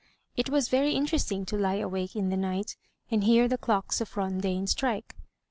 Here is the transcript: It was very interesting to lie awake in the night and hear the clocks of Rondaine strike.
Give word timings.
It 0.35 0.49
was 0.49 0.67
very 0.67 0.95
interesting 0.95 1.45
to 1.45 1.55
lie 1.59 1.75
awake 1.75 2.15
in 2.15 2.29
the 2.29 2.35
night 2.35 2.75
and 3.11 3.23
hear 3.23 3.47
the 3.47 3.59
clocks 3.59 4.01
of 4.01 4.17
Rondaine 4.17 4.65
strike. 4.65 5.15